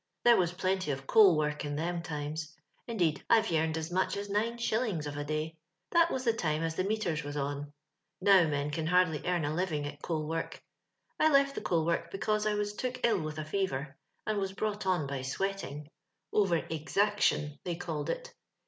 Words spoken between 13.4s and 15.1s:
fever, as was brought on